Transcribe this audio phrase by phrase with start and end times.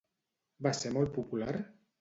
[0.67, 1.55] Va ser molt popular?